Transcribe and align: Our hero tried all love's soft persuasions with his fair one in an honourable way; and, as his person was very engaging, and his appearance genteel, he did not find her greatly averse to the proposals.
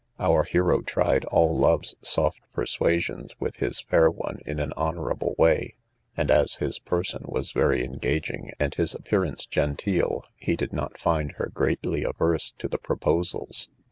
Our 0.19 0.45
hero 0.45 0.81
tried 0.81 1.25
all 1.25 1.55
love's 1.55 1.93
soft 2.01 2.39
persuasions 2.53 3.35
with 3.39 3.57
his 3.57 3.81
fair 3.81 4.09
one 4.09 4.39
in 4.47 4.59
an 4.59 4.73
honourable 4.75 5.35
way; 5.37 5.75
and, 6.17 6.31
as 6.31 6.55
his 6.55 6.79
person 6.79 7.21
was 7.27 7.51
very 7.51 7.83
engaging, 7.85 8.51
and 8.59 8.73
his 8.73 8.95
appearance 8.95 9.45
genteel, 9.45 10.25
he 10.35 10.55
did 10.55 10.73
not 10.73 10.97
find 10.99 11.33
her 11.33 11.51
greatly 11.53 12.03
averse 12.03 12.49
to 12.57 12.67
the 12.67 12.79
proposals. 12.79 13.69